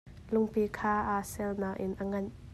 [0.33, 2.31] Lungpi kha aa sel nain a nganh.